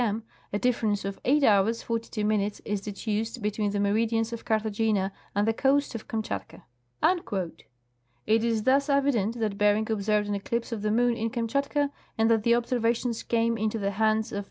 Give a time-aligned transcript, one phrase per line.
[0.03, 1.41] m., a difference of 8h.
[1.85, 2.59] 42m.
[2.65, 6.63] is deduced be tween the meridians of Carthagena and the coast of Kamtshat."
[8.25, 11.91] It is thus evident that Bering observed an eclipse of the moon in Kam shatka,
[12.17, 14.39] and that the observations came into the hands of M.